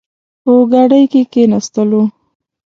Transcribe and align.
په 0.43 0.51
ګاډۍ 0.71 1.03
کې 1.11 1.21
کښېناستلو. 1.31 2.01